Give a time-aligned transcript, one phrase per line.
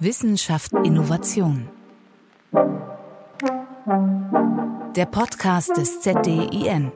[0.00, 1.68] Wissenschaft Innovation.
[4.94, 6.92] Der Podcast des ZDIN.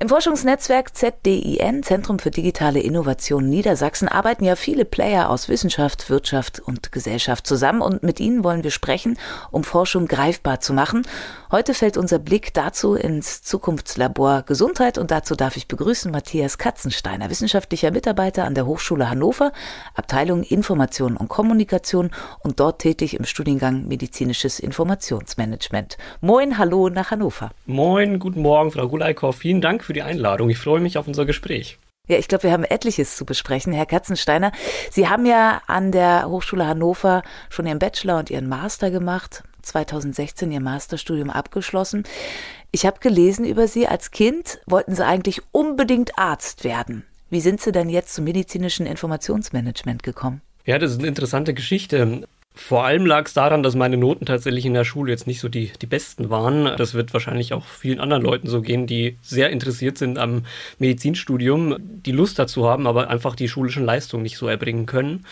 [0.00, 6.60] Im Forschungsnetzwerk ZDIN, Zentrum für digitale Innovation Niedersachsen, arbeiten ja viele Player aus Wissenschaft, Wirtschaft
[6.60, 9.18] und Gesellschaft zusammen und mit ihnen wollen wir sprechen,
[9.50, 11.06] um Forschung greifbar zu machen.
[11.52, 17.28] Heute fällt unser Blick dazu ins Zukunftslabor Gesundheit und dazu darf ich begrüßen Matthias Katzensteiner,
[17.28, 19.50] wissenschaftlicher Mitarbeiter an der Hochschule Hannover,
[19.96, 22.12] Abteilung Information und Kommunikation
[22.44, 25.98] und dort tätig im Studiengang Medizinisches Informationsmanagement.
[26.20, 27.50] Moin, hallo nach Hannover.
[27.66, 29.34] Moin, guten Morgen, Frau Gulaikow.
[29.34, 30.50] Vielen Dank für die Einladung.
[30.50, 31.78] Ich freue mich auf unser Gespräch.
[32.06, 33.72] Ja, ich glaube, wir haben etliches zu besprechen.
[33.72, 34.52] Herr Katzensteiner,
[34.90, 40.50] Sie haben ja an der Hochschule Hannover schon Ihren Bachelor und Ihren Master gemacht, 2016
[40.52, 42.04] Ihr Masterstudium abgeschlossen.
[42.72, 47.04] Ich habe gelesen über Sie, als Kind wollten Sie eigentlich unbedingt Arzt werden.
[47.30, 50.40] Wie sind Sie denn jetzt zum medizinischen Informationsmanagement gekommen?
[50.66, 52.22] Ja, das ist eine interessante Geschichte.
[52.52, 55.48] Vor allem lag es daran, dass meine Noten tatsächlich in der Schule jetzt nicht so
[55.48, 56.76] die, die besten waren.
[56.76, 60.44] Das wird wahrscheinlich auch vielen anderen Leuten so gehen, die sehr interessiert sind am
[60.78, 65.24] Medizinstudium, die Lust dazu haben, aber einfach die schulischen Leistungen nicht so erbringen können.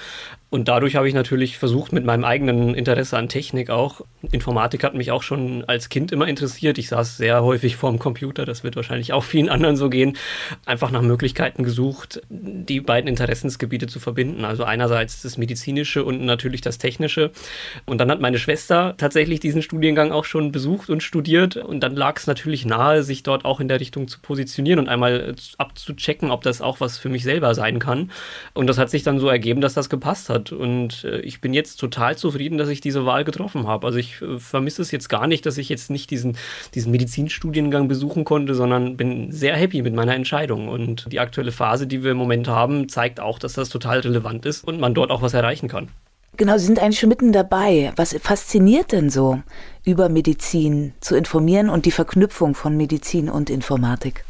[0.51, 4.01] Und dadurch habe ich natürlich versucht, mit meinem eigenen Interesse an Technik auch.
[4.33, 6.79] Informatik hat mich auch schon als Kind immer interessiert.
[6.79, 10.17] Ich saß sehr häufig vorm Computer, das wird wahrscheinlich auch vielen anderen so gehen.
[10.65, 14.47] Einfach nach Möglichkeiten gesucht, die beiden Interessensgebiete zu verbinden.
[14.47, 17.31] Also einerseits das Medizinische und natürlich das Technische.
[17.85, 21.59] Und dann hat meine Schwester tatsächlich diesen Studiengang auch schon besucht und studiert.
[21.59, 24.89] Und dann lag es natürlich nahe, sich dort auch in der Richtung zu positionieren und
[24.89, 28.11] einmal abzuchecken, ob das auch was für mich selber sein kann.
[28.55, 30.53] Und das hat sich dann so ergeben, dass das gepasst hat hat.
[30.53, 33.87] Und äh, ich bin jetzt total zufrieden, dass ich diese Wahl getroffen habe.
[33.87, 36.37] Also ich äh, vermisse es jetzt gar nicht, dass ich jetzt nicht diesen,
[36.75, 40.69] diesen Medizinstudiengang besuchen konnte, sondern bin sehr happy mit meiner Entscheidung.
[40.69, 44.47] Und die aktuelle Phase, die wir im Moment haben, zeigt auch, dass das total relevant
[44.47, 45.89] ist und man dort auch was erreichen kann.
[46.37, 47.93] Genau, Sie sind eigentlich schon mitten dabei.
[47.97, 49.43] Was fasziniert denn so,
[49.85, 54.25] über Medizin zu informieren und die Verknüpfung von Medizin und Informatik?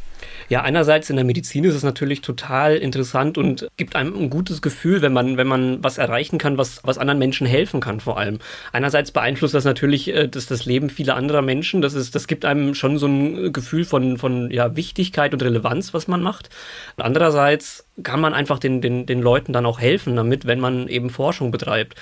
[0.49, 4.63] Ja, einerseits in der Medizin ist es natürlich total interessant und gibt einem ein gutes
[4.63, 8.19] Gefühl, wenn man, wenn man was erreichen kann, was, was anderen Menschen helfen kann, vor
[8.19, 8.39] allem.
[8.73, 11.83] Einerseits beeinflusst das natürlich äh, das, das Leben vieler anderer Menschen.
[11.83, 15.95] Das, ist, das gibt einem schon so ein Gefühl von, von ja, Wichtigkeit und Relevanz,
[15.95, 16.51] was man macht.
[16.97, 21.11] Andererseits kann man einfach den, den, den Leuten dann auch helfen damit, wenn man eben
[21.11, 21.95] Forschung betreibt.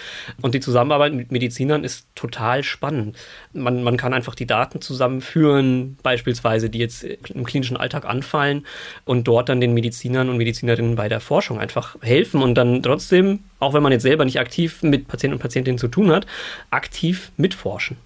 [0.43, 3.17] Und die Zusammenarbeit mit Medizinern ist total spannend.
[3.53, 8.67] Man, man kann einfach die Daten zusammenführen, beispielsweise, die jetzt im klinischen Alltag anfallen
[9.05, 13.41] und dort dann den Medizinern und Medizinerinnen bei der Forschung einfach helfen und dann trotzdem,
[13.59, 16.27] auch wenn man jetzt selber nicht aktiv mit Patienten und Patientinnen zu tun hat,
[16.71, 17.97] aktiv mitforschen.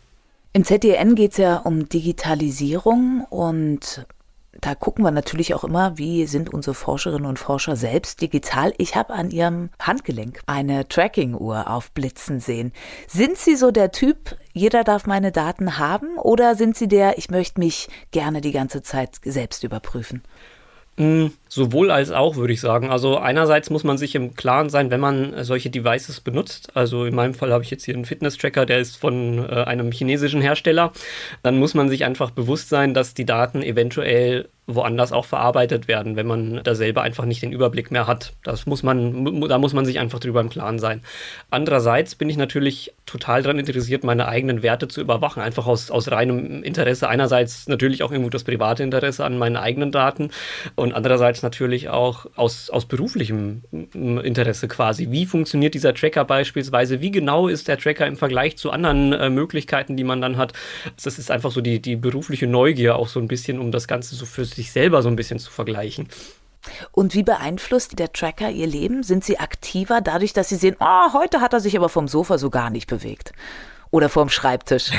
[0.52, 4.04] Im ZDN geht es ja um Digitalisierung und
[4.52, 8.74] da gucken wir natürlich auch immer, wie sind unsere Forscherinnen und Forscher selbst digital.
[8.78, 12.72] Ich habe an ihrem Handgelenk eine Tracking-Uhr aufblitzen sehen.
[13.06, 17.30] Sind Sie so der Typ, jeder darf meine Daten haben oder sind Sie der, ich
[17.30, 20.22] möchte mich gerne die ganze Zeit selbst überprüfen?
[20.96, 22.90] Mm, sowohl als auch, würde ich sagen.
[22.90, 26.74] Also einerseits muss man sich im Klaren sein, wenn man solche Devices benutzt.
[26.74, 29.90] Also in meinem Fall habe ich jetzt hier einen Fitness-Tracker, der ist von äh, einem
[29.90, 30.92] chinesischen Hersteller.
[31.42, 36.16] Dann muss man sich einfach bewusst sein, dass die Daten eventuell woanders auch verarbeitet werden,
[36.16, 38.32] wenn man da selber einfach nicht den Überblick mehr hat.
[38.44, 41.02] Das muss man, da muss man sich einfach drüber im Klaren sein.
[41.50, 46.10] Andererseits bin ich natürlich total daran interessiert, meine eigenen Werte zu überwachen, einfach aus, aus
[46.10, 47.08] reinem Interesse.
[47.08, 50.30] Einerseits natürlich auch irgendwo das private Interesse an meinen eigenen Daten
[50.76, 53.62] und andererseits natürlich auch aus, aus beruflichem
[53.92, 55.10] Interesse quasi.
[55.10, 57.00] Wie funktioniert dieser Tracker beispielsweise?
[57.00, 60.52] Wie genau ist der Tracker im Vergleich zu anderen äh, Möglichkeiten, die man dann hat?
[61.02, 64.14] Das ist einfach so die, die berufliche Neugier auch so ein bisschen, um das Ganze
[64.14, 66.08] so für sich selber so ein bisschen zu vergleichen.
[66.92, 69.02] Und wie beeinflusst der Tracker Ihr Leben?
[69.02, 72.38] Sind Sie aktiver dadurch, dass Sie sehen, oh, heute hat er sich aber vom Sofa
[72.38, 73.32] so gar nicht bewegt?
[73.90, 74.90] Oder vorm Schreibtisch?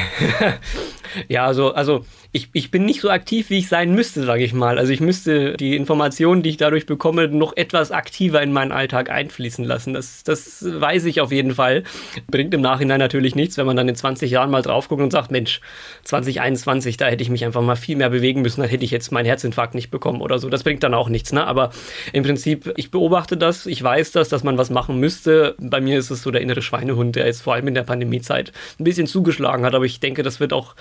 [1.30, 4.54] ja, also, also ich, ich bin nicht so aktiv, wie ich sein müsste, sage ich
[4.54, 4.78] mal.
[4.78, 9.10] Also ich müsste die Informationen, die ich dadurch bekomme, noch etwas aktiver in meinen Alltag
[9.10, 9.94] einfließen lassen.
[9.94, 11.84] Das, das weiß ich auf jeden Fall.
[12.28, 15.12] Bringt im Nachhinein natürlich nichts, wenn man dann in 20 Jahren mal drauf guckt und
[15.12, 15.60] sagt, Mensch,
[16.06, 19.12] 2021, da hätte ich mich einfach mal viel mehr bewegen müssen, dann hätte ich jetzt
[19.12, 20.48] meinen Herzinfarkt nicht bekommen oder so.
[20.48, 21.34] Das bringt dann auch nichts.
[21.34, 21.46] Ne?
[21.46, 21.72] Aber
[22.14, 25.56] im Prinzip, ich beobachte das, ich weiß das, dass man was machen müsste.
[25.60, 28.54] Bei mir ist es so der innere Schweinehund, der jetzt vor allem in der Pandemiezeit
[28.80, 29.76] ein bisschen zugeschlagen hat.
[29.76, 30.76] Aber ich denke, das wird auch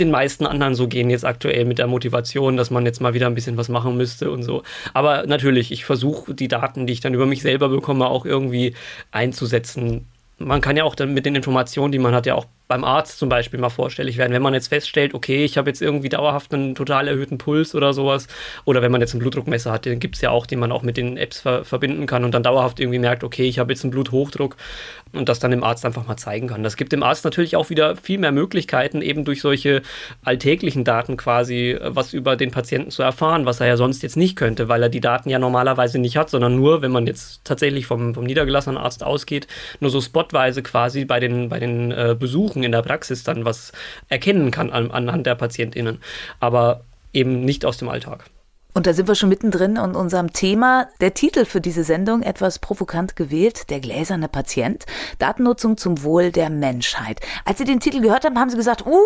[0.00, 3.26] den meisten anderen so gehen jetzt aktuell mit der Motivation, dass man jetzt mal wieder
[3.26, 4.62] ein bisschen was machen müsste und so.
[4.94, 8.74] Aber natürlich, ich versuche die Daten, die ich dann über mich selber bekomme, auch irgendwie
[9.10, 10.06] einzusetzen.
[10.38, 13.18] Man kann ja auch dann mit den Informationen, die man hat, ja auch beim Arzt
[13.18, 14.32] zum Beispiel mal vorstellig werden.
[14.32, 17.94] Wenn man jetzt feststellt, okay, ich habe jetzt irgendwie dauerhaft einen total erhöhten Puls oder
[17.94, 18.28] sowas,
[18.66, 20.82] oder wenn man jetzt ein Blutdruckmesser hat, den gibt es ja auch, den man auch
[20.82, 23.84] mit den Apps ver verbinden kann und dann dauerhaft irgendwie merkt, okay, ich habe jetzt
[23.84, 24.56] einen Bluthochdruck
[25.12, 26.62] und das dann dem Arzt einfach mal zeigen kann.
[26.62, 29.82] Das gibt dem Arzt natürlich auch wieder viel mehr Möglichkeiten, eben durch solche
[30.24, 34.16] alltäglichen Daten quasi äh, was über den Patienten zu erfahren, was er ja sonst jetzt
[34.16, 37.44] nicht könnte, weil er die Daten ja normalerweise nicht hat, sondern nur, wenn man jetzt
[37.44, 39.46] tatsächlich vom, vom niedergelassenen Arzt ausgeht,
[39.80, 43.72] nur so spotweise quasi bei den, bei den äh, Besuchen in der Praxis dann was
[44.08, 45.98] erkennen kann an, anhand der PatientInnen.
[46.40, 46.82] Aber
[47.12, 48.24] eben nicht aus dem Alltag.
[48.74, 50.88] Und da sind wir schon mittendrin in unserem Thema.
[51.00, 54.84] Der Titel für diese Sendung etwas provokant gewählt, der gläserne Patient,
[55.18, 57.20] Datennutzung zum Wohl der Menschheit.
[57.44, 58.98] Als Sie den Titel gehört haben, haben Sie gesagt, uh,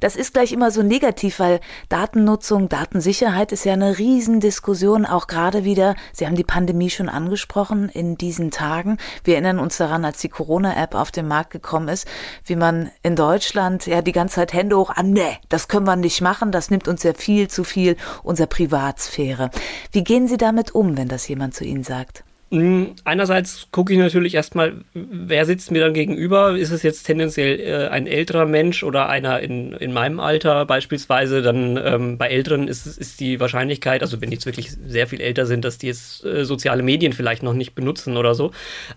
[0.00, 5.64] das ist gleich immer so negativ, weil Datennutzung, Datensicherheit ist ja eine Riesendiskussion, auch gerade
[5.64, 8.98] wieder, Sie haben die Pandemie schon angesprochen in diesen Tagen.
[9.24, 12.06] Wir erinnern uns daran, als die Corona-App auf den Markt gekommen ist,
[12.44, 15.86] wie man in Deutschland ja die ganze Zeit Hände hoch an, ah, nee, das können
[15.86, 19.50] wir nicht machen, das nimmt uns ja viel zu viel unser Privatsphäre.
[19.92, 22.24] Wie gehen Sie damit um, wenn das jemand zu Ihnen sagt?
[22.54, 26.56] Hm, einerseits gucke ich natürlich erstmal, wer sitzt mir dann gegenüber?
[26.56, 31.42] Ist es jetzt tendenziell äh, ein älterer Mensch oder einer in, in meinem Alter beispielsweise?
[31.42, 35.20] Dann ähm, bei Älteren ist, ist die Wahrscheinlichkeit, also wenn die jetzt wirklich sehr viel
[35.20, 38.52] älter sind, dass die jetzt äh, soziale Medien vielleicht noch nicht benutzen oder so.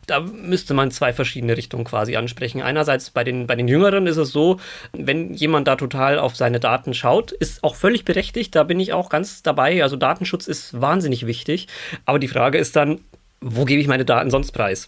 [0.06, 2.62] Da müsste man zwei verschiedene Richtungen quasi ansprechen.
[2.62, 4.60] Einerseits bei den, bei den Jüngeren ist es so,
[4.94, 8.54] wenn jemand da total auf seine Daten schaut, ist auch völlig berechtigt.
[8.54, 9.82] Da bin ich auch ganz dabei.
[9.82, 11.68] Also Datenschutz ist wahnsinnig wichtig.
[12.06, 13.00] Aber die Frage ist dann,
[13.42, 14.88] wo gebe ich meine Daten sonst preis?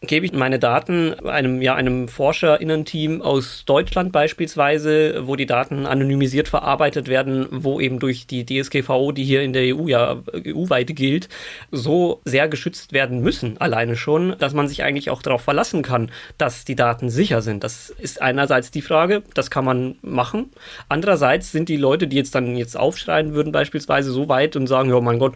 [0.00, 6.46] Gebe ich meine Daten einem, ja, einem ForscherInnen-Team aus Deutschland beispielsweise, wo die Daten anonymisiert
[6.46, 11.30] verarbeitet werden, wo eben durch die DSGVO, die hier in der EU ja EU-weit gilt,
[11.70, 16.10] so sehr geschützt werden müssen, alleine schon, dass man sich eigentlich auch darauf verlassen kann,
[16.36, 17.64] dass die Daten sicher sind.
[17.64, 20.50] Das ist einerseits die Frage, das kann man machen.
[20.88, 24.90] Andererseits sind die Leute, die jetzt dann jetzt aufschreien würden, beispielsweise so weit und sagen,
[24.90, 25.34] ja, mein Gott,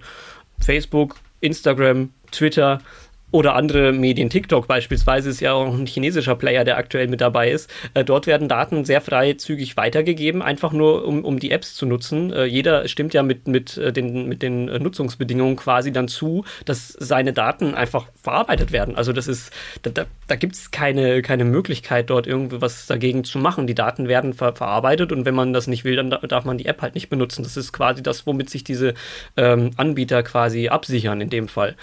[0.61, 2.81] Facebook, Instagram, Twitter
[3.31, 7.51] oder andere Medien, TikTok beispielsweise ist ja auch ein chinesischer Player, der aktuell mit dabei
[7.51, 7.71] ist.
[7.93, 12.33] Äh, dort werden Daten sehr freizügig weitergegeben, einfach nur um, um die Apps zu nutzen.
[12.33, 16.89] Äh, jeder stimmt ja mit, mit, äh, den, mit den Nutzungsbedingungen quasi dann zu, dass
[16.89, 18.97] seine Daten einfach verarbeitet werden.
[18.97, 19.53] Also das ist,
[19.83, 23.67] da, da, da gibt es keine, keine Möglichkeit, dort irgendwie was dagegen zu machen.
[23.67, 26.67] Die Daten werden ver verarbeitet und wenn man das nicht will, dann darf man die
[26.67, 27.43] App halt nicht benutzen.
[27.43, 28.95] Das ist quasi das, womit sich diese
[29.37, 31.77] ähm, Anbieter quasi absichern in dem Fall.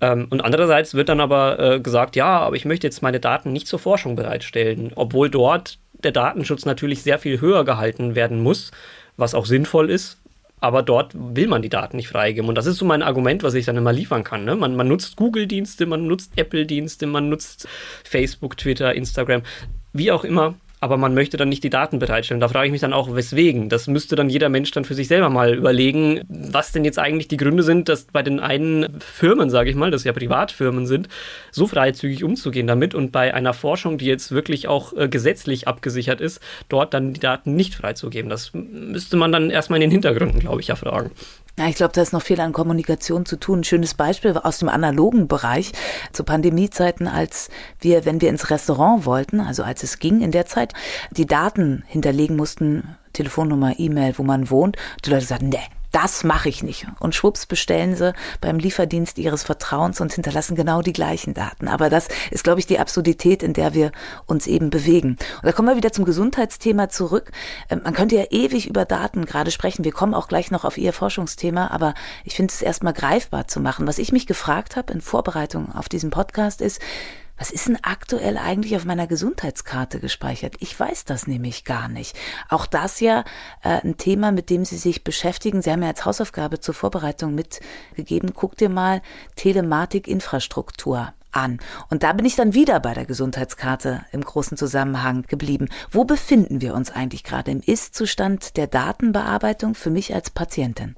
[0.00, 3.52] Ähm, und andererseits wird dann aber äh, gesagt, ja, aber ich möchte jetzt meine Daten
[3.52, 8.70] nicht zur Forschung bereitstellen, obwohl dort der Datenschutz natürlich sehr viel höher gehalten werden muss,
[9.16, 10.18] was auch sinnvoll ist.
[10.60, 12.48] Aber dort will man die Daten nicht freigeben.
[12.48, 14.44] Und das ist so mein Argument, was ich dann immer liefern kann.
[14.44, 14.54] Ne?
[14.54, 17.66] Man, man nutzt Google-Dienste, man nutzt Apple-Dienste, man nutzt
[18.04, 19.42] Facebook, Twitter, Instagram,
[19.92, 22.40] wie auch immer aber man möchte dann nicht die Daten bereitstellen.
[22.40, 23.68] Da frage ich mich dann auch, weswegen.
[23.68, 27.28] Das müsste dann jeder Mensch dann für sich selber mal überlegen, was denn jetzt eigentlich
[27.28, 31.08] die Gründe sind, dass bei den einen Firmen, sage ich mal, das ja Privatfirmen sind,
[31.52, 36.20] so freizügig umzugehen damit und bei einer Forschung, die jetzt wirklich auch äh, gesetzlich abgesichert
[36.20, 38.28] ist, dort dann die Daten nicht freizugeben.
[38.28, 41.12] Das müsste man dann erstmal in den Hintergründen, glaube ich, erfragen.
[41.58, 43.60] Ja, ich glaube, da ist noch viel an Kommunikation zu tun.
[43.60, 45.72] Ein schönes Beispiel aus dem analogen Bereich
[46.12, 50.46] zu Pandemiezeiten, als wir, wenn wir ins Restaurant wollten, also als es ging in der
[50.46, 50.72] Zeit,
[51.10, 54.78] die Daten hinterlegen mussten, Telefonnummer, E-Mail, wo man wohnt.
[55.04, 55.58] Die Leute sagten, nee,
[55.92, 56.86] das mache ich nicht.
[56.98, 61.68] Und schwupps bestellen sie beim Lieferdienst ihres Vertrauens und hinterlassen genau die gleichen Daten.
[61.68, 63.92] Aber das ist, glaube ich, die Absurdität, in der wir
[64.26, 65.10] uns eben bewegen.
[65.10, 67.30] Und da kommen wir wieder zum Gesundheitsthema zurück.
[67.68, 69.84] Ähm, man könnte ja ewig über Daten gerade sprechen.
[69.84, 73.60] Wir kommen auch gleich noch auf Ihr Forschungsthema, aber ich finde es erstmal greifbar zu
[73.60, 73.86] machen.
[73.86, 76.80] Was ich mich gefragt habe in Vorbereitung auf diesen Podcast ist,
[77.38, 80.54] was ist denn aktuell eigentlich auf meiner Gesundheitskarte gespeichert?
[80.60, 82.16] Ich weiß das nämlich gar nicht.
[82.48, 83.24] Auch das ja
[83.62, 85.62] äh, ein Thema, mit dem Sie sich beschäftigen.
[85.62, 88.32] Sie haben ja als Hausaufgabe zur Vorbereitung mitgegeben.
[88.34, 89.02] Guck dir mal
[89.36, 91.58] Telematik-Infrastruktur an.
[91.90, 95.68] Und da bin ich dann wieder bei der Gesundheitskarte im großen Zusammenhang geblieben.
[95.90, 100.96] Wo befinden wir uns eigentlich gerade im Ist-Zustand der Datenbearbeitung für mich als Patientin?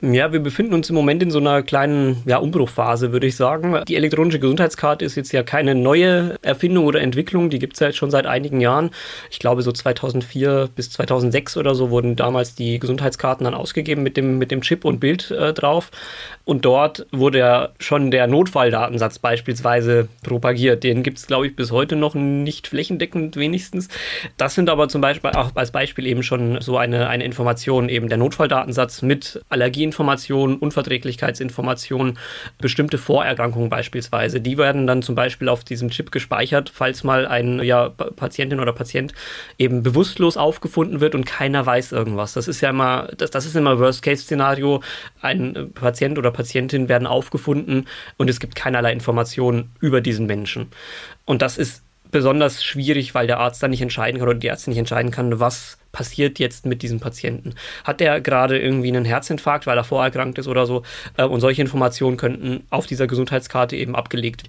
[0.00, 3.82] Ja, wir befinden uns im Moment in so einer kleinen ja, Umbruchphase, würde ich sagen.
[3.88, 7.88] Die elektronische Gesundheitskarte ist jetzt ja keine neue Erfindung oder Entwicklung, die gibt es ja
[7.88, 8.90] jetzt schon seit einigen Jahren.
[9.28, 14.16] Ich glaube, so 2004 bis 2006 oder so wurden damals die Gesundheitskarten dann ausgegeben mit
[14.16, 15.90] dem, mit dem Chip und Bild äh, drauf.
[16.44, 20.84] Und dort wurde ja schon der Notfalldatensatz beispielsweise propagiert.
[20.84, 23.88] Den gibt es, glaube ich, bis heute noch nicht flächendeckend wenigstens.
[24.36, 28.08] Das sind aber zum Beispiel auch als Beispiel eben schon so eine, eine Information, eben
[28.08, 32.18] der Notfalldatensatz mit Allergien Allergieinformationen, Unverträglichkeitsinformationen,
[32.58, 34.40] bestimmte Vorerkrankungen beispielsweise.
[34.40, 38.72] Die werden dann zum Beispiel auf diesem Chip gespeichert, falls mal ein ja, Patientin oder
[38.72, 39.12] Patient
[39.58, 42.34] eben bewusstlos aufgefunden wird und keiner weiß irgendwas.
[42.34, 44.82] Das ist ja immer, das, das ist immer Worst-Case-Szenario.
[45.22, 50.68] Ein Patient oder Patientin werden aufgefunden und es gibt keinerlei Informationen über diesen Menschen.
[51.24, 54.70] Und das ist besonders schwierig, weil der Arzt dann nicht entscheiden kann oder die Ärztin
[54.70, 57.54] nicht entscheiden kann, was passiert jetzt mit diesem Patienten?
[57.84, 60.82] Hat der gerade irgendwie einen Herzinfarkt, weil er vorerkrankt ist oder so?
[61.16, 64.48] Äh, und solche Informationen könnten auf dieser Gesundheitskarte eben abgelegt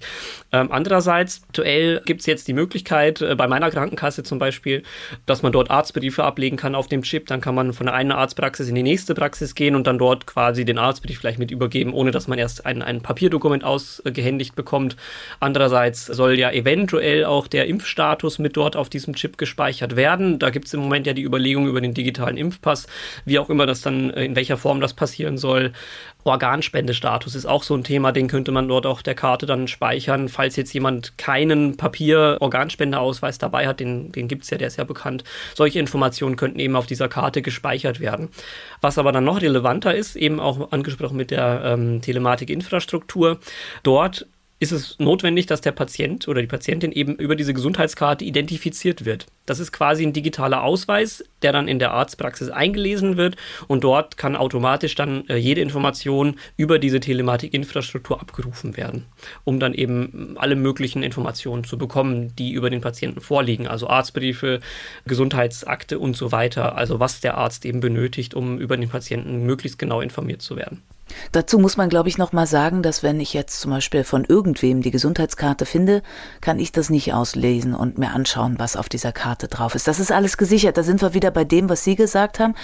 [0.52, 4.82] Ähm, andererseits, aktuell gibt es jetzt die Möglichkeit, äh, bei meiner Krankenkasse zum Beispiel,
[5.26, 7.26] dass man dort Arztbriefe ablegen kann auf dem Chip.
[7.26, 10.26] Dann kann man von der einen Arztpraxis in die nächste Praxis gehen und dann dort
[10.26, 14.96] quasi den Arztbrief vielleicht mit übergeben, ohne dass man erst ein, ein Papierdokument ausgehändigt bekommt.
[15.38, 20.38] Andererseits soll ja eventuell auch der Impfstatus mit dort auf diesem Chip gespeichert werden.
[20.38, 22.86] Da gibt es im Moment ja die Überlegungen über den digitalen Impfpass,
[23.24, 25.72] wie auch immer das dann, äh, in welcher Form das passieren soll.
[26.24, 30.28] Organspendestatus ist auch so ein Thema, den könnte man dort auf der Karte dann speichern.
[30.28, 34.84] Falls jetzt jemand keinen Papier-Organspendeausweis dabei hat, den, den gibt es ja, der ist ja
[34.84, 35.24] bekannt.
[35.54, 38.28] Solche Informationen könnten eben auf dieser Karte gespeichert werden.
[38.80, 43.38] Was aber dann noch relevanter ist, eben auch angesprochen mit der ähm, Telematik-Infrastruktur,
[43.82, 44.26] dort
[44.60, 49.26] ist es notwendig, dass der Patient oder die Patientin eben über diese Gesundheitskarte identifiziert wird.
[49.46, 53.36] Das ist quasi ein digitaler Ausweis, der dann in der Arztpraxis eingelesen wird
[53.68, 59.06] und dort kann automatisch dann äh, jede Information über diese Telematikinfrastruktur abgerufen werden,
[59.44, 64.60] um dann eben alle möglichen Informationen zu bekommen, die über den Patienten vorliegen, also Arztbriefe,
[65.06, 69.78] Gesundheitsakte und so weiter, also was der Arzt eben benötigt, um über den Patienten möglichst
[69.78, 70.82] genau informiert zu werden.
[71.32, 74.24] Dazu muss man, glaube ich, noch mal sagen, dass wenn ich jetzt zum Beispiel von
[74.24, 76.02] irgendwem die Gesundheitskarte finde,
[76.40, 79.88] kann ich das nicht auslesen und mir anschauen, was auf dieser Karte drauf ist.
[79.88, 80.76] Das ist alles gesichert.
[80.76, 82.54] Da sind wir wieder bei dem, was Sie gesagt haben.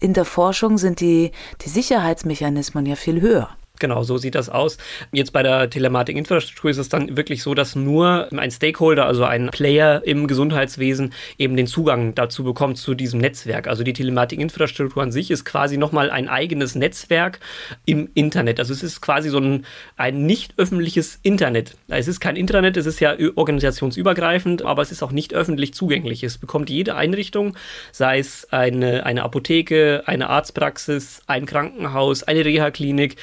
[0.00, 1.32] In der Forschung sind die,
[1.64, 3.50] die Sicherheitsmechanismen ja viel höher.
[3.78, 4.78] Genau, so sieht das aus.
[5.12, 9.50] Jetzt bei der Telematikinfrastruktur ist es dann wirklich so, dass nur ein Stakeholder, also ein
[9.50, 13.66] Player im Gesundheitswesen, eben den Zugang dazu bekommt zu diesem Netzwerk.
[13.66, 17.40] Also die Telematikinfrastruktur an sich ist quasi nochmal ein eigenes Netzwerk
[17.84, 18.58] im Internet.
[18.58, 19.66] Also es ist quasi so ein,
[19.96, 21.76] ein nicht öffentliches Internet.
[21.88, 26.22] Es ist kein Intranet, es ist ja organisationsübergreifend, aber es ist auch nicht öffentlich zugänglich.
[26.22, 27.56] Es bekommt jede Einrichtung,
[27.92, 33.16] sei es eine, eine Apotheke, eine Arztpraxis, ein Krankenhaus, eine Reha-Klinik,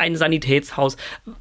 [0.00, 0.96] ein Sanitätshaus,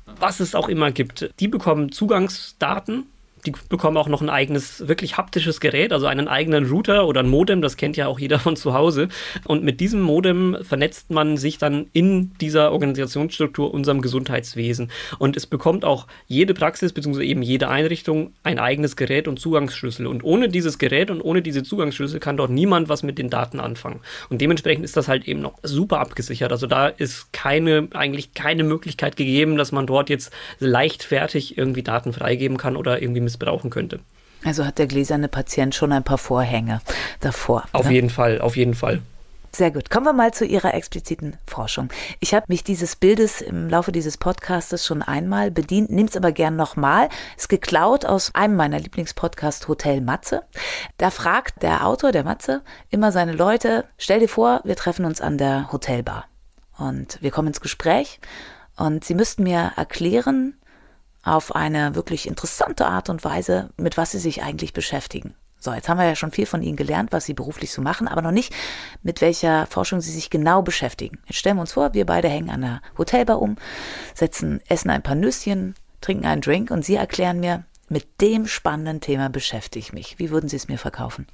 [0.05, 1.31] was es auch immer gibt.
[1.39, 3.07] Die bekommen Zugangsdaten
[3.46, 7.29] die bekommen auch noch ein eigenes, wirklich haptisches Gerät, also einen eigenen Router oder ein
[7.29, 9.10] Modem, das kennt ja auch jeder von zu Hause.
[9.46, 14.91] Und mit diesem Modem vernetzt man sich dann in dieser Organisationsstruktur unserem Gesundheitswesen.
[15.17, 17.24] Und es bekommt auch jede Praxis bzw.
[17.24, 20.08] eben jede Einrichtung ein eigenes Gerät und Zugangsschlüssel.
[20.08, 23.60] Und ohne dieses Gerät und ohne diese Zugangsschlüssel kann dort niemand was mit den Daten
[23.60, 24.01] anfangen.
[24.29, 26.51] Und dementsprechend ist das halt eben noch super abgesichert.
[26.51, 32.13] Also da ist keine, eigentlich keine Möglichkeit gegeben, dass man dort jetzt leichtfertig irgendwie Daten
[32.13, 34.00] freigeben kann oder irgendwie missbrauchen könnte.
[34.43, 36.81] Also hat der gläserne Patient schon ein paar Vorhänge
[37.19, 37.65] davor.
[37.74, 37.93] Auf ne?
[37.93, 39.01] jeden Fall, auf jeden Fall.
[39.51, 39.89] Sehr gut.
[39.89, 41.89] Kommen wir mal zu Ihrer expliziten Forschung.
[42.19, 46.31] Ich habe mich dieses Bildes im Laufe dieses Podcastes schon einmal bedient, nehme es aber
[46.31, 47.09] gern nochmal.
[47.36, 50.43] Ist geklaut aus einem meiner Lieblingspodcasts Hotel Matze.
[50.98, 55.19] Da fragt der Autor, der Matze, immer seine Leute, stell dir vor, wir treffen uns
[55.19, 56.25] an der Hotelbar.
[56.77, 58.19] Und wir kommen ins Gespräch
[58.77, 60.53] und Sie müssten mir erklären,
[61.23, 65.35] auf eine wirklich interessante Art und Weise, mit was sie sich eigentlich beschäftigen.
[65.61, 68.07] So, jetzt haben wir ja schon viel von Ihnen gelernt, was Sie beruflich so machen,
[68.07, 68.53] aber noch nicht,
[69.03, 71.19] mit welcher Forschung Sie sich genau beschäftigen.
[71.25, 73.57] Jetzt stellen wir uns vor, wir beide hängen an der Hotelbar um,
[74.13, 79.01] setzen, essen ein paar Nüsschen, trinken einen Drink und Sie erklären mir, mit dem spannenden
[79.01, 80.19] Thema beschäftige ich mich.
[80.19, 81.27] Wie würden Sie es mir verkaufen?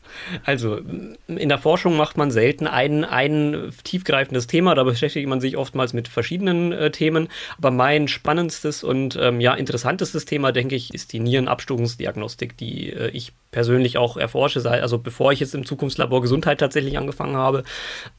[0.43, 0.79] Also
[1.27, 4.73] in der Forschung macht man selten ein, ein tiefgreifendes Thema.
[4.75, 7.27] Da beschäftigt man sich oftmals mit verschiedenen äh, Themen.
[7.57, 13.09] Aber mein spannendstes und ähm, ja, interessantestes Thema, denke ich, ist die Nierenabstufungsdiagnostik, die äh,
[13.09, 17.63] ich persönlich auch erforsche, also bevor ich jetzt im Zukunftslabor Gesundheit tatsächlich angefangen habe.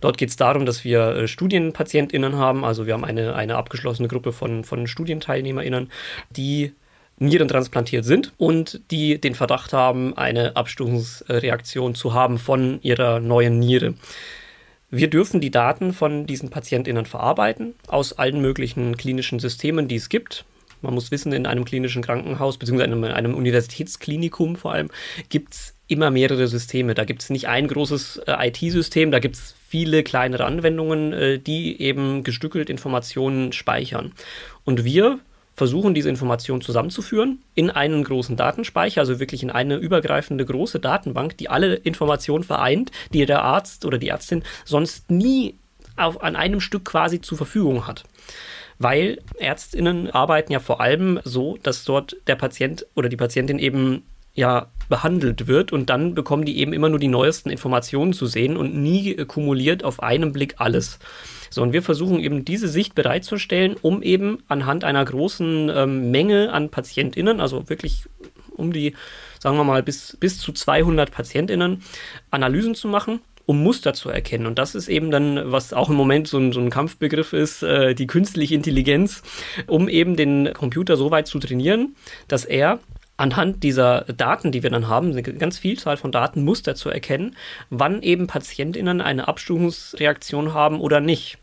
[0.01, 2.65] Dort geht es darum, dass wir äh, StudienpatientInnen haben.
[2.65, 5.91] Also wir haben eine, eine abgeschlossene Gruppe von, von StudienteilnehmerInnen,
[6.31, 6.73] die
[7.19, 13.59] Nieren transplantiert sind und die den Verdacht haben, eine Abstufungsreaktion zu haben von ihrer neuen
[13.59, 13.95] Niere.
[14.91, 20.09] Wir dürfen die Daten von diesen PatientInnen verarbeiten aus allen möglichen klinischen Systemen, die es
[20.09, 20.45] gibt.
[20.83, 24.91] Man muss wissen, in einem klinischen Krankenhaus, beziehungsweise in einem Universitätsklinikum vor allem,
[25.29, 26.95] gibt es immer mehrere Systeme.
[26.95, 31.39] Da gibt es nicht ein großes äh, IT-System, da gibt es viele kleinere Anwendungen, äh,
[31.39, 34.13] die eben gestückelt Informationen speichern.
[34.65, 35.19] Und wir
[35.57, 41.39] versuchen, diese Informationen zusammenzuführen in einen großen Datenspeicher, also wirklich in eine übergreifende große Datenbank,
[41.39, 45.59] die alle Informationen vereint, die der Arzt oder die Ärztin sonst nie
[45.97, 48.05] auf, an einem Stück quasi zur Verfügung hat.
[48.79, 54.03] Weil Ärztinnen arbeiten ja vor allem so, dass dort der Patient oder die Patientin eben
[54.37, 58.57] ja behandelt wird und dann bekommen die eben immer nur die neuesten Informationen zu sehen
[58.57, 61.01] und nie kumuliert auf einen Blick alles.
[61.51, 66.53] So, und wir versuchen eben diese Sicht bereitzustellen, um eben anhand einer großen ähm, Menge
[66.53, 68.05] an PatientInnen, also wirklich
[68.55, 68.95] um die,
[69.41, 71.83] sagen wir mal, bis, bis zu 200 PatientInnen,
[72.31, 74.47] Analysen zu machen um Muster zu erkennen.
[74.47, 77.63] Und das ist eben dann, was auch im Moment so ein, so ein Kampfbegriff ist,
[77.63, 79.23] äh, die künstliche Intelligenz,
[79.69, 81.95] um eben den Computer so weit zu trainieren,
[82.27, 82.81] dass er
[83.17, 87.37] anhand dieser Daten, die wir dann haben, eine ganz Vielzahl von Daten, Muster zu erkennen,
[87.71, 91.39] wann eben PatientInnen eine Abstufungsreaktion haben oder nicht.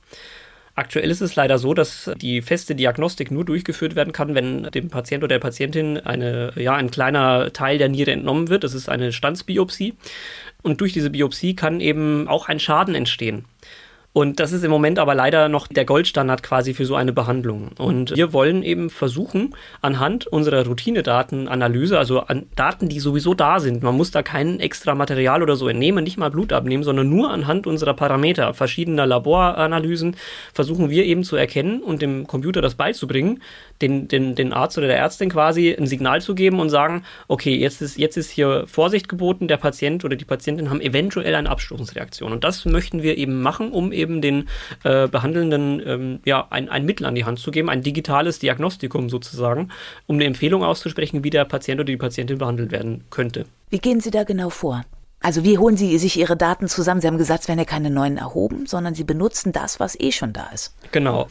[0.75, 4.89] Aktuell ist es leider so, dass die feste Diagnostik nur durchgeführt werden kann, wenn dem
[4.89, 8.63] Patient oder der Patientin eine, ja, ein kleiner Teil der Niere entnommen wird.
[8.63, 9.93] Das ist eine Standsbiopsie.
[10.63, 13.45] Und durch diese Biopsie kann eben auch ein Schaden entstehen.
[14.13, 17.71] Und das ist im Moment aber leider noch der Goldstandard quasi für so eine Behandlung.
[17.79, 23.81] Und wir wollen eben versuchen, anhand unserer Routinedatenanalyse, also an Daten, die sowieso da sind,
[23.81, 27.31] man muss da kein extra Material oder so entnehmen, nicht mal Blut abnehmen, sondern nur
[27.31, 30.15] anhand unserer Parameter, verschiedener Laboranalysen,
[30.53, 33.41] versuchen wir eben zu erkennen und dem Computer das beizubringen,
[33.83, 37.55] den, den, den Arzt oder der Ärztin quasi ein Signal zu geben und sagen, okay,
[37.55, 41.49] jetzt ist, jetzt ist hier Vorsicht geboten, der Patient oder die Patientin haben eventuell eine
[41.49, 42.31] Abstoßungsreaktion.
[42.31, 44.47] Und das möchten wir eben machen, um eben den
[44.83, 49.09] äh, Behandelnden ähm, ja, ein, ein Mittel an die Hand zu geben, ein digitales Diagnostikum
[49.09, 49.69] sozusagen,
[50.07, 53.45] um eine Empfehlung auszusprechen, wie der Patient oder die Patientin behandelt werden könnte.
[53.69, 54.85] Wie gehen Sie da genau vor?
[55.19, 57.01] Also wie holen Sie sich Ihre Daten zusammen?
[57.01, 60.11] Sie haben gesagt, es werden ja keine neuen erhoben, sondern Sie benutzen das, was eh
[60.11, 60.75] schon da ist.
[60.91, 61.27] Genau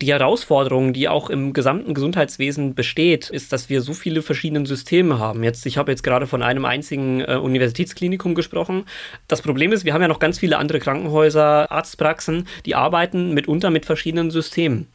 [0.00, 5.18] die Herausforderung, die auch im gesamten Gesundheitswesen besteht, ist, dass wir so viele verschiedene Systeme
[5.18, 5.44] haben.
[5.44, 8.84] Jetzt, ich habe jetzt gerade von einem einzigen äh, Universitätsklinikum gesprochen.
[9.28, 13.70] Das Problem ist, wir haben ja noch ganz viele andere Krankenhäuser, Arztpraxen, die arbeiten mitunter
[13.70, 14.88] mit verschiedenen Systemen.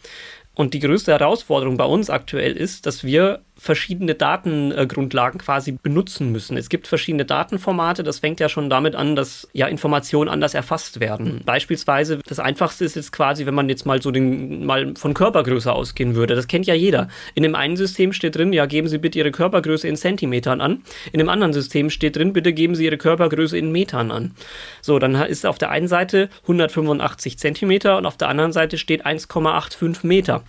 [0.55, 6.57] Und die größte Herausforderung bei uns aktuell ist, dass wir verschiedene Datengrundlagen quasi benutzen müssen.
[6.57, 8.03] Es gibt verschiedene Datenformate.
[8.03, 11.41] Das fängt ja schon damit an, dass ja Informationen anders erfasst werden.
[11.45, 15.71] Beispielsweise das einfachste ist jetzt quasi, wenn man jetzt mal so den mal von Körpergröße
[15.71, 16.35] ausgehen würde.
[16.35, 17.07] Das kennt ja jeder.
[17.33, 20.83] In dem einen System steht drin, ja geben Sie bitte Ihre Körpergröße in Zentimetern an.
[21.13, 24.31] In dem anderen System steht drin, bitte geben Sie Ihre Körpergröße in Metern an.
[24.81, 29.05] So, dann ist auf der einen Seite 185 Zentimeter und auf der anderen Seite steht
[29.05, 30.43] 1,85 Meter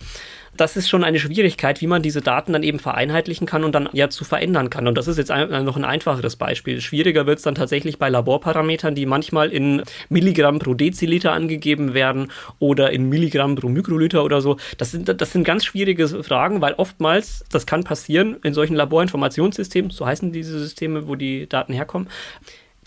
[0.57, 3.89] das ist schon eine Schwierigkeit, wie man diese Daten dann eben vereinheitlichen kann und dann
[3.93, 4.87] ja zu verändern kann.
[4.87, 6.81] Und das ist jetzt ein, noch ein einfacheres Beispiel.
[6.81, 12.31] Schwieriger wird es dann tatsächlich bei Laborparametern, die manchmal in Milligramm pro Deziliter angegeben werden
[12.59, 14.57] oder in Milligramm pro Mikroliter oder so.
[14.77, 19.91] Das sind, das sind ganz schwierige Fragen, weil oftmals, das kann passieren in solchen Laborinformationssystemen,
[19.91, 22.07] so heißen diese Systeme, wo die Daten herkommen,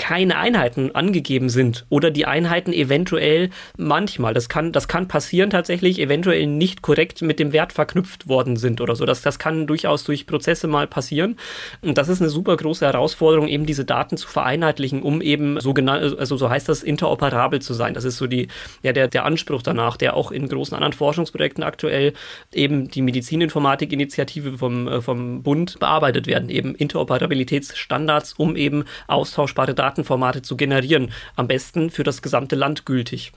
[0.00, 6.00] keine Einheiten angegeben sind oder die Einheiten eventuell manchmal, das kann, das kann passieren tatsächlich,
[6.00, 9.04] eventuell nicht korrekt mit dem Wert verknüpft worden sind oder so.
[9.04, 11.36] Das, das kann durchaus durch Prozesse mal passieren.
[11.82, 15.74] Und das ist eine super große Herausforderung, eben diese Daten zu vereinheitlichen, um eben so
[15.74, 17.92] also so heißt das, interoperabel zu sein.
[17.92, 18.48] Das ist so die,
[18.82, 22.14] ja, der, der Anspruch danach, der auch in großen anderen Forschungsprojekten aktuell
[22.54, 29.89] eben die Medizininformatik-Initiative vom, äh, vom Bund bearbeitet werden, eben Interoperabilitätsstandards, um eben austauschbare Daten
[29.90, 31.12] Datenformate zu generieren.
[31.36, 33.32] Am besten für das gesamte Land gültig.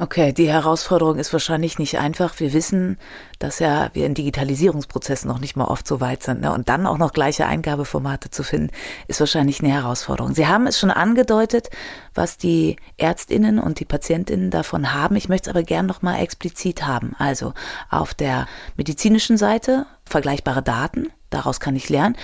[0.00, 2.40] Okay, die Herausforderung ist wahrscheinlich nicht einfach.
[2.40, 2.98] Wir wissen,
[3.38, 6.40] dass ja wir in Digitalisierungsprozessen noch nicht mal oft so weit sind.
[6.40, 6.52] Ne?
[6.52, 8.72] Und dann auch noch gleiche Eingabeformate zu finden,
[9.06, 10.34] ist wahrscheinlich eine Herausforderung.
[10.34, 11.70] Sie haben es schon angedeutet,
[12.12, 15.14] was die Ärztinnen und die Patientinnen davon haben.
[15.14, 17.14] Ich möchte es aber gern noch mal explizit haben.
[17.18, 17.54] Also
[17.88, 22.16] auf der medizinischen Seite vergleichbare Daten, daraus kann ich lernen.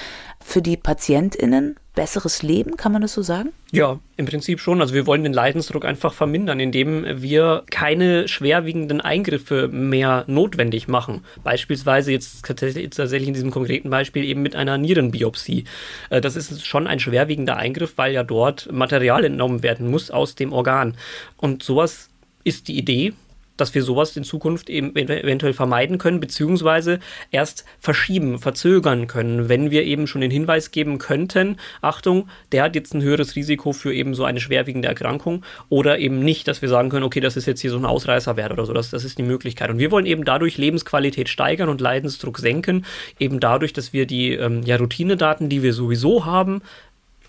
[0.42, 3.50] Für die Patientinnen besseres Leben, kann man das so sagen?
[3.72, 4.80] Ja, im Prinzip schon.
[4.80, 11.24] Also wir wollen den Leidensdruck einfach vermindern, indem wir keine schwerwiegenden Eingriffe mehr notwendig machen.
[11.42, 15.64] Beispielsweise jetzt tatsächlich in diesem konkreten Beispiel eben mit einer Nierenbiopsie.
[16.08, 20.34] Äh, das ist schon ein schwerwiegender Eingriff, weil ja dort Material entnommen werden muss aus
[20.34, 20.96] dem Organ.
[21.36, 22.08] Und sowas
[22.44, 23.12] ist die Idee,
[23.60, 26.98] dass wir sowas in Zukunft eben eventuell vermeiden können, beziehungsweise
[27.30, 32.74] erst verschieben, verzögern können, wenn wir eben schon den Hinweis geben könnten, Achtung, der hat
[32.74, 36.68] jetzt ein höheres Risiko für eben so eine schwerwiegende Erkrankung oder eben nicht, dass wir
[36.68, 39.18] sagen können, okay, das ist jetzt hier so ein Ausreißerwert oder so, das, das ist
[39.18, 39.70] die Möglichkeit.
[39.70, 42.84] Und wir wollen eben dadurch Lebensqualität steigern und Leidensdruck senken,
[43.18, 46.62] eben dadurch, dass wir die ähm, ja, Routinedaten, die wir sowieso haben,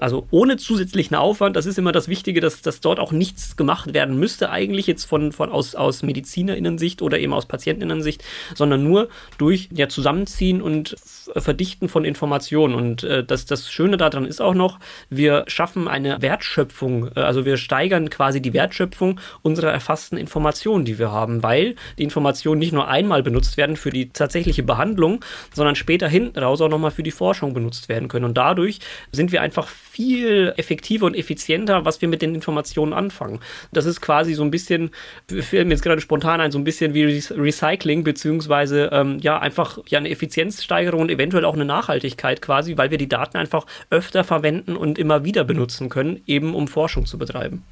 [0.01, 3.93] Also ohne zusätzlichen Aufwand, das ist immer das Wichtige, dass, dass dort auch nichts gemacht
[3.93, 8.23] werden müsste, eigentlich jetzt von, von aus, aus MedizinerInnen-Sicht oder eben aus PatientInnen-Sicht,
[8.55, 10.95] sondern nur durch ja, Zusammenziehen und
[11.35, 12.73] Verdichten von Informationen.
[12.73, 14.79] Und äh, das, das Schöne daran ist auch noch,
[15.11, 20.97] wir schaffen eine Wertschöpfung, äh, also wir steigern quasi die Wertschöpfung unserer erfassten Informationen, die
[20.97, 25.75] wir haben, weil die Informationen nicht nur einmal benutzt werden für die tatsächliche Behandlung, sondern
[25.75, 28.25] später hinten raus auch nochmal für die Forschung benutzt werden können.
[28.25, 28.79] Und dadurch
[29.11, 33.39] sind wir einfach viel effektiver und effizienter, was wir mit den Informationen anfangen.
[33.73, 34.91] Das ist quasi so ein bisschen,
[35.27, 39.79] fällt mir jetzt gerade spontan ein, so ein bisschen wie Recycling, beziehungsweise ähm, ja, einfach
[39.87, 44.23] ja eine Effizienzsteigerung und eventuell auch eine Nachhaltigkeit quasi, weil wir die Daten einfach öfter
[44.23, 47.63] verwenden und immer wieder benutzen können, eben um Forschung zu betreiben.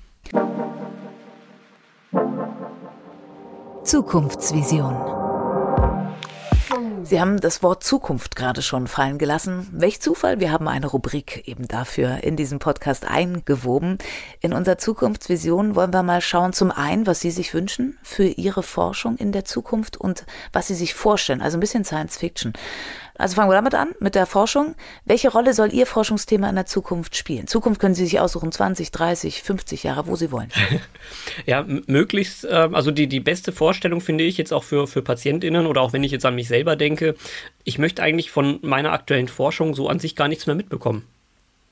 [3.83, 5.18] Zukunftsvision.
[7.03, 9.67] Sie haben das Wort Zukunft gerade schon fallen gelassen.
[9.71, 13.97] Welch Zufall, wir haben eine Rubrik eben dafür in diesem Podcast eingewoben.
[14.41, 18.63] In unserer Zukunftsvision wollen wir mal schauen, zum einen, was Sie sich wünschen für Ihre
[18.63, 22.53] Forschung in der Zukunft und was Sie sich vorstellen, also ein bisschen Science Fiction.
[23.19, 24.75] Also fangen wir damit an, mit der Forschung.
[25.03, 27.47] Welche Rolle soll Ihr Forschungsthema in der Zukunft spielen?
[27.47, 30.47] Zukunft können Sie sich aussuchen, 20, 30, 50 Jahre, wo Sie wollen.
[31.45, 35.67] ja, möglichst, ähm, also die, die beste Vorstellung finde ich jetzt auch für, für PatientInnen
[35.67, 37.15] oder auch wenn ich jetzt an mich selber denke,
[37.65, 41.03] ich möchte eigentlich von meiner aktuellen Forschung so an sich gar nichts mehr mitbekommen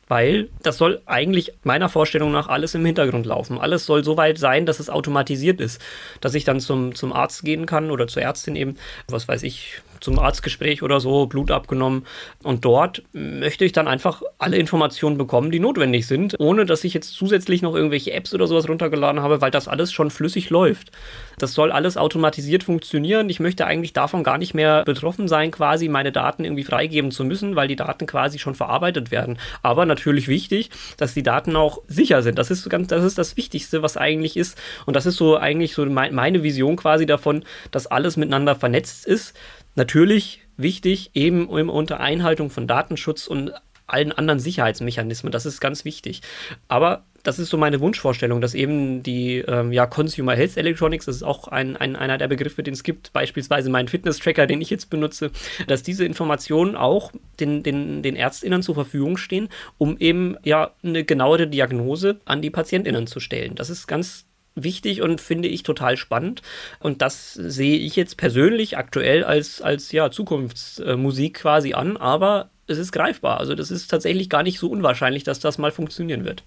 [0.08, 3.58] weil das soll eigentlich meiner Vorstellung nach alles im Hintergrund laufen.
[3.58, 5.82] Alles soll so weit sein, dass es automatisiert ist,
[6.22, 9.82] dass ich dann zum, zum Arzt gehen kann oder zur Ärztin eben, was weiß ich,
[10.02, 12.06] zum Arztgespräch oder so, Blut abgenommen.
[12.44, 16.94] Und dort möchte ich dann einfach alle Informationen bekommen, die notwendig sind, ohne dass ich
[16.94, 20.92] jetzt zusätzlich noch irgendwelche Apps oder sowas runtergeladen habe, weil das alles schon flüssig läuft.
[21.40, 23.30] Das soll alles automatisiert funktionieren.
[23.30, 27.24] Ich möchte eigentlich davon gar nicht mehr betroffen sein, quasi meine Daten irgendwie freigeben zu
[27.24, 29.38] müssen, weil die Daten quasi schon verarbeitet werden.
[29.62, 32.40] Aber natürlich wichtig, dass die Daten auch sicher sind.
[32.40, 34.58] Das ist ganz, das ist das Wichtigste, was eigentlich ist.
[34.86, 39.36] Und das ist so eigentlich so meine Vision quasi davon, dass alles miteinander vernetzt ist
[39.78, 43.52] Natürlich wichtig, eben unter Einhaltung von Datenschutz und
[43.86, 45.32] allen anderen Sicherheitsmechanismen.
[45.32, 46.22] Das ist ganz wichtig.
[46.68, 51.18] Aber das ist so meine Wunschvorstellung, dass eben die ähm, ja, Consumer Health Electronics, das
[51.18, 54.70] ist auch ein, ein, einer der Begriffe, den es gibt, beispielsweise mein Fitness-Tracker, den ich
[54.72, 55.32] jetzt benutze,
[55.68, 61.04] dass diese Informationen auch den, den, den ÄrztInnen zur Verfügung stehen, um eben ja eine
[61.04, 63.56] genauere Diagnose an die PatientInnen zu stellen.
[63.56, 64.27] Das ist ganz
[64.64, 66.42] wichtig und finde ich total spannend.
[66.80, 72.78] Und das sehe ich jetzt persönlich aktuell als, als ja, Zukunftsmusik quasi an, aber es
[72.78, 73.40] ist greifbar.
[73.40, 76.44] Also das ist tatsächlich gar nicht so unwahrscheinlich, dass das mal funktionieren wird.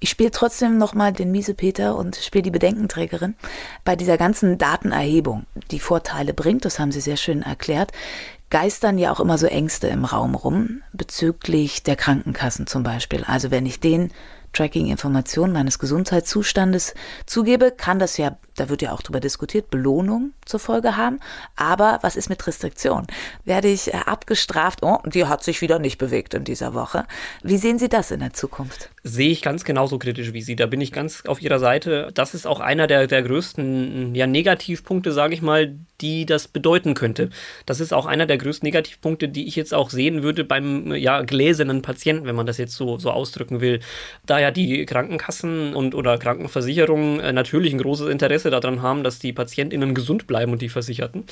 [0.00, 3.36] Ich spiele trotzdem nochmal den Miesepeter und spiele die Bedenkenträgerin.
[3.84, 7.92] Bei dieser ganzen Datenerhebung, die Vorteile bringt, das haben Sie sehr schön erklärt,
[8.50, 13.22] geistern ja auch immer so Ängste im Raum rum, bezüglich der Krankenkassen zum Beispiel.
[13.24, 14.10] Also wenn ich den
[14.52, 16.94] Tracking-Informationen meines Gesundheitszustandes.
[17.26, 21.20] Zugebe, kann das ja, da wird ja auch drüber diskutiert, Belohnung zur Folge haben.
[21.56, 23.06] Aber was ist mit Restriktion?
[23.44, 24.80] Werde ich äh, abgestraft?
[24.82, 27.06] Oh, die hat sich wieder nicht bewegt in dieser Woche.
[27.42, 28.90] Wie sehen Sie das in der Zukunft?
[29.04, 30.56] Sehe ich ganz genauso kritisch wie Sie.
[30.56, 32.10] Da bin ich ganz auf Ihrer Seite.
[32.14, 36.94] Das ist auch einer der, der größten ja, Negativpunkte, sage ich mal, die das bedeuten
[36.94, 37.30] könnte.
[37.64, 41.22] Das ist auch einer der größten Negativpunkte, die ich jetzt auch sehen würde beim ja,
[41.22, 43.80] gläsernen Patienten, wenn man das jetzt so, so ausdrücken will.
[44.26, 49.18] Da ja die Krankenkassen und oder Krankenversicherungen äh, natürlich ein großes Interesse daran haben, dass
[49.18, 51.24] die PatientInnen gesund bleiben und die Versicherten,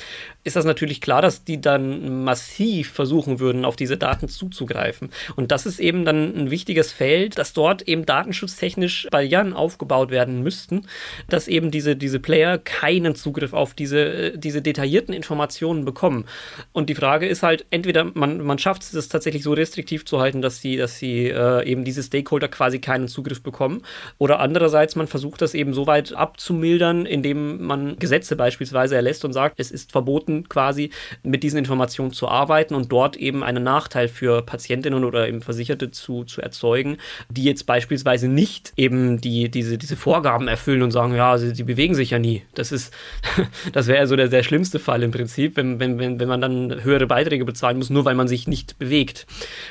[0.43, 5.09] ist das natürlich klar, dass die dann massiv versuchen würden, auf diese Daten zuzugreifen.
[5.35, 10.43] Und das ist eben dann ein wichtiges Feld, dass dort eben datenschutztechnisch Barrieren aufgebaut werden
[10.43, 10.87] müssten,
[11.29, 16.25] dass eben diese, diese Player keinen Zugriff auf diese, äh, diese detaillierten Informationen bekommen.
[16.71, 20.19] Und die Frage ist halt, entweder man, man schafft es, das tatsächlich so restriktiv zu
[20.19, 23.81] halten, dass sie, dass sie äh, eben diese Stakeholder quasi keinen Zugriff bekommen.
[24.17, 29.33] Oder andererseits, man versucht das eben so weit abzumildern, indem man Gesetze beispielsweise erlässt und
[29.33, 30.91] sagt, es ist verboten, quasi
[31.23, 35.91] mit diesen Informationen zu arbeiten und dort eben einen Nachteil für Patientinnen oder eben Versicherte
[35.91, 36.97] zu, zu erzeugen,
[37.29, 41.63] die jetzt beispielsweise nicht eben die, diese, diese Vorgaben erfüllen und sagen, ja, sie, sie
[41.63, 42.43] bewegen sich ja nie.
[42.55, 42.93] Das ist,
[43.73, 46.83] das wäre so der, der schlimmste Fall im Prinzip, wenn, wenn, wenn, wenn man dann
[46.83, 49.27] höhere Beiträge bezahlen muss, nur weil man sich nicht bewegt.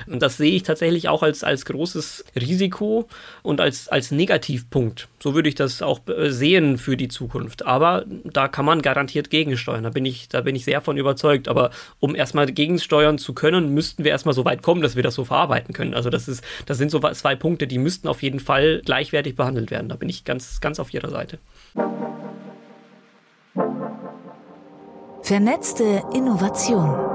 [0.06, 3.08] Und das sehe ich tatsächlich auch als, als großes Risiko,
[3.42, 5.08] und als, als Negativpunkt.
[5.22, 7.19] So würde ich das auch äh, sehen für die Zukunft.
[7.66, 9.82] Aber da kann man garantiert gegensteuern.
[9.82, 11.48] Da bin ich, da bin ich sehr von überzeugt.
[11.48, 15.14] Aber um erstmal gegensteuern zu können, müssten wir erstmal so weit kommen, dass wir das
[15.14, 15.94] so verarbeiten können.
[15.94, 19.70] Also das ist, das sind so zwei Punkte, die müssten auf jeden Fall gleichwertig behandelt
[19.70, 19.88] werden.
[19.88, 21.38] Da bin ich ganz, ganz auf Ihrer Seite.
[25.22, 27.09] Vernetzte Innovation.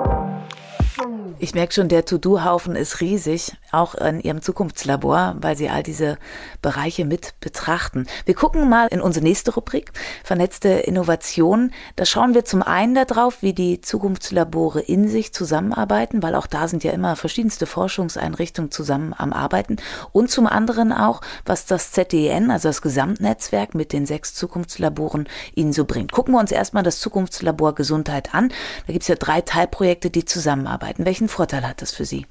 [1.37, 3.57] Ich merke schon, der To-Do-Haufen ist riesig.
[3.75, 6.17] auch in Ihrem Zukunftslabor, weil Sie all diese
[6.61, 8.07] Bereiche mit betrachten.
[8.25, 9.91] Wir gucken mal in unsere nächste Rubrik,
[10.23, 11.71] vernetzte Innovation.
[11.97, 16.67] Da schauen wir zum einen darauf, wie die Zukunftslabore in sich zusammenarbeiten, weil auch da
[16.67, 19.75] sind ja immer verschiedenste Forschungseinrichtungen zusammen am Arbeiten.
[20.13, 25.73] Und zum anderen auch, was das ZDN, also das Gesamtnetzwerk mit den sechs Zukunftslaboren, Ihnen
[25.73, 26.13] so bringt.
[26.13, 28.49] Gucken wir uns erstmal das Zukunftslabor Gesundheit an.
[28.87, 31.05] Da gibt es ja drei Teilprojekte, die zusammenarbeiten.
[31.05, 32.25] Welchen Vorteil hat das für Sie?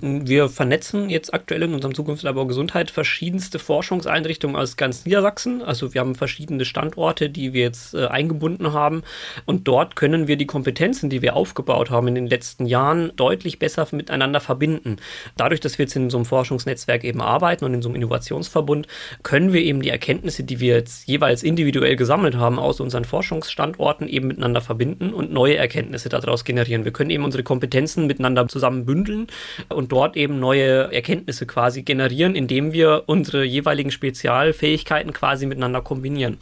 [0.00, 5.62] Wir vernetzen jetzt aktuell in unserem Zukunftslabor Gesundheit verschiedenste Forschungseinrichtungen aus ganz Niedersachsen.
[5.62, 9.02] Also wir haben verschiedene Standorte, die wir jetzt äh, eingebunden haben.
[9.44, 13.60] Und dort können wir die Kompetenzen, die wir aufgebaut haben in den letzten Jahren, deutlich
[13.60, 14.96] besser miteinander verbinden.
[15.36, 18.88] Dadurch, dass wir jetzt in so einem Forschungsnetzwerk eben arbeiten und in so einem Innovationsverbund,
[19.22, 24.08] können wir eben die Erkenntnisse, die wir jetzt jeweils individuell gesammelt haben aus unseren Forschungsstandorten,
[24.08, 26.84] eben miteinander verbinden und neue Erkenntnisse daraus generieren.
[26.84, 29.26] Wir können eben unsere Kompetenzen miteinander zusammen bündeln
[29.68, 36.38] und dort eben neue Erkenntnisse quasi generieren, indem wir unsere jeweiligen Spezialfähigkeiten quasi miteinander kombinieren.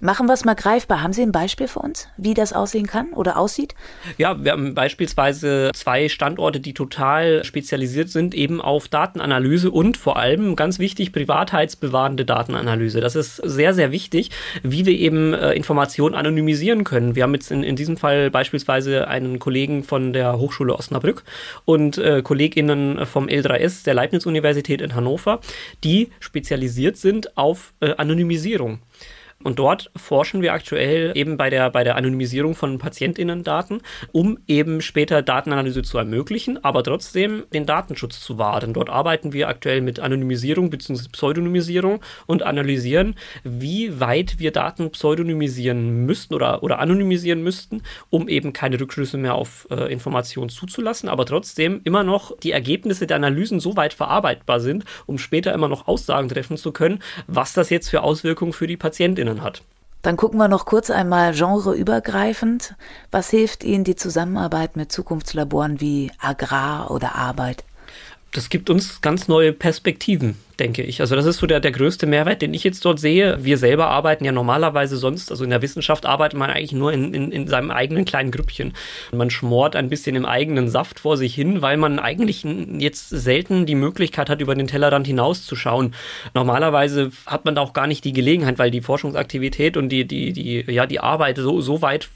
[0.00, 1.02] Machen wir es mal greifbar.
[1.02, 3.74] Haben Sie ein Beispiel für uns, wie das aussehen kann oder aussieht?
[4.16, 10.16] Ja, wir haben beispielsweise zwei Standorte, die total spezialisiert sind, eben auf Datenanalyse und vor
[10.16, 13.00] allem ganz wichtig, privatheitsbewahrende Datenanalyse.
[13.00, 14.30] Das ist sehr, sehr wichtig,
[14.62, 17.14] wie wir eben äh, Informationen anonymisieren können.
[17.14, 21.24] Wir haben jetzt in, in diesem Fall beispielsweise einen Kollegen von der Hochschule Osnabrück
[21.64, 25.40] und äh, KollegInnen vom L3S der Leibniz-Universität in Hannover,
[25.84, 28.80] die spezialisiert sind auf äh, Anonymisierung.
[29.44, 34.80] Und dort forschen wir aktuell eben bei der, bei der Anonymisierung von PatientInnen-Daten, um eben
[34.80, 38.74] später Datenanalyse zu ermöglichen, aber trotzdem den Datenschutz zu wahren.
[38.74, 41.08] Dort arbeiten wir aktuell mit Anonymisierung bzw.
[41.12, 48.52] Pseudonymisierung und analysieren, wie weit wir Daten pseudonymisieren müssten oder, oder anonymisieren müssten, um eben
[48.52, 53.60] keine Rückschlüsse mehr auf äh, Informationen zuzulassen, aber trotzdem immer noch die Ergebnisse der Analysen
[53.60, 56.98] so weit verarbeitbar sind, um später immer noch Aussagen treffen zu können,
[57.28, 59.62] was das jetzt für Auswirkungen für die PatientInnen Kolleginnen hat.
[60.02, 62.76] Dann gucken wir noch kurz einmal genreübergreifend.
[63.10, 67.64] Was hilft Ihnen die Zusammenarbeit mit Zukunftslaboren wie Agrar oder Arbeit?
[68.32, 71.00] Das gibt uns ganz neue Perspektiven denke ich.
[71.00, 73.44] Also das ist so der, der größte Mehrwert, den ich jetzt dort sehe.
[73.44, 77.14] Wir selber arbeiten ja normalerweise sonst, also in der Wissenschaft arbeitet man eigentlich nur in,
[77.14, 78.72] in, in seinem eigenen kleinen Grüppchen.
[79.12, 82.44] Man schmort ein bisschen im eigenen Saft vor sich hin, weil man eigentlich
[82.78, 85.94] jetzt selten die Möglichkeit hat, über den Tellerrand hinauszuschauen.
[86.34, 90.32] Normalerweise hat man da auch gar nicht die Gelegenheit, weil die Forschungsaktivität und die, die,
[90.32, 92.08] die, ja, die Arbeit so, so weit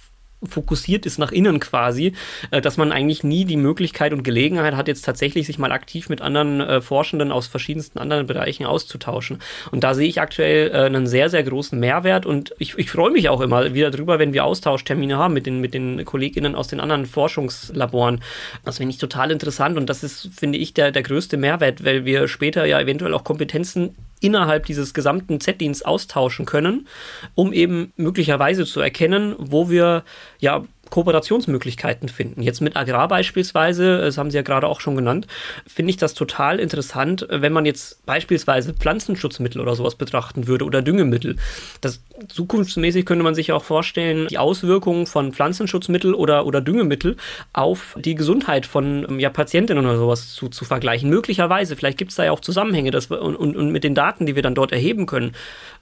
[0.44, 2.12] fokussiert ist nach innen quasi,
[2.50, 6.08] äh, dass man eigentlich nie die Möglichkeit und Gelegenheit hat, jetzt tatsächlich sich mal aktiv
[6.08, 9.38] mit anderen äh, Forschenden aus verschiedensten anderen Bereichen auszutauschen.
[9.70, 13.10] Und da sehe ich aktuell äh, einen sehr, sehr großen Mehrwert und ich, ich freue
[13.10, 16.68] mich auch immer wieder drüber, wenn wir Austauschtermine haben mit den, mit den KollegInnen aus
[16.68, 18.20] den anderen Forschungslaboren.
[18.64, 22.04] Das finde ich total interessant und das ist, finde ich, der, der größte Mehrwert, weil
[22.04, 26.86] wir später ja eventuell auch Kompetenzen innerhalb dieses gesamten Z-Dienst austauschen können,
[27.34, 30.04] um eben möglicherweise zu erkennen, wo wir
[30.38, 32.42] ja Kooperationsmöglichkeiten finden.
[32.42, 35.26] Jetzt mit Agrar beispielsweise, das haben Sie ja gerade auch schon genannt,
[35.66, 40.82] finde ich das total interessant, wenn man jetzt beispielsweise Pflanzenschutzmittel oder sowas betrachten würde oder
[40.82, 41.36] Düngemittel.
[41.80, 47.16] Das zukunftsmäßig könnte man sich auch vorstellen, die Auswirkungen von Pflanzenschutzmittel oder, oder Düngemittel
[47.54, 51.08] auf die Gesundheit von ja, Patientinnen oder sowas zu, zu vergleichen.
[51.08, 53.94] Möglicherweise, vielleicht gibt es da ja auch Zusammenhänge dass wir, und, und, und mit den
[53.94, 55.32] Daten, die wir dann dort erheben können,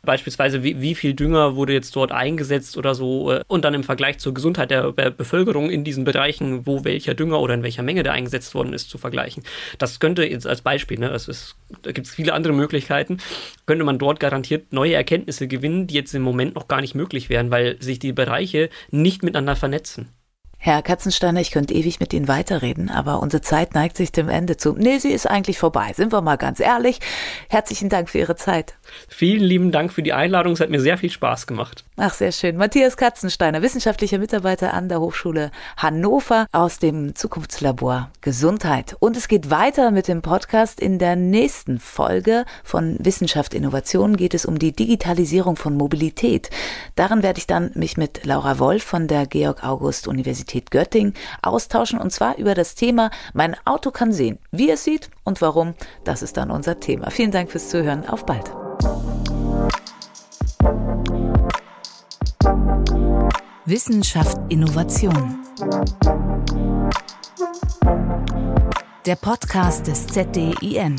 [0.02, 3.84] beispielsweise wie, wie viel Dünger wurde jetzt dort eingesetzt oder so äh, und dann im
[3.84, 8.02] Vergleich zur Gesundheit der, Bevölkerung in diesen Bereichen, wo welcher Dünger oder in welcher Menge
[8.02, 9.42] der eingesetzt worden ist, zu vergleichen.
[9.78, 13.18] Das könnte jetzt als Beispiel, ne, das ist, da gibt es viele andere Möglichkeiten,
[13.66, 17.28] könnte man dort garantiert neue Erkenntnisse gewinnen, die jetzt im Moment noch gar nicht möglich
[17.28, 20.08] wären, weil sich die Bereiche nicht miteinander vernetzen.
[20.62, 24.58] Herr Katzensteiner, ich könnte ewig mit Ihnen weiterreden, aber unsere Zeit neigt sich dem Ende
[24.58, 24.74] zu.
[24.74, 27.00] Nee, sie ist eigentlich vorbei, sind wir mal ganz ehrlich.
[27.48, 28.74] Herzlichen Dank für Ihre Zeit.
[29.08, 31.86] Vielen lieben Dank für die Einladung, es hat mir sehr viel Spaß gemacht.
[31.96, 32.58] Ach, sehr schön.
[32.58, 38.94] Matthias Katzensteiner, wissenschaftlicher Mitarbeiter an der Hochschule Hannover aus dem Zukunftslabor Gesundheit.
[39.00, 40.78] Und es geht weiter mit dem Podcast.
[40.78, 46.50] In der nächsten Folge von Wissenschaft Innovation geht es um die Digitalisierung von Mobilität.
[46.96, 51.14] Darin werde ich dann mich mit Laura Wolf von der Georg August Universität Universität Göttingen
[51.42, 54.38] austauschen und zwar über das Thema Mein Auto kann sehen.
[54.50, 57.10] Wie es sieht und warum, das ist dann unser Thema.
[57.10, 58.08] Vielen Dank fürs Zuhören.
[58.08, 58.50] Auf bald.
[63.64, 65.38] Wissenschaft Innovation.
[69.06, 70.96] Der Podcast des ZDIN.